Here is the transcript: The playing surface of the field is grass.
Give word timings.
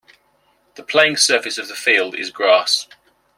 The 0.73 0.83
playing 0.83 1.17
surface 1.17 1.59
of 1.59 1.67
the 1.67 1.75
field 1.75 2.15
is 2.15 2.31
grass. 2.31 2.87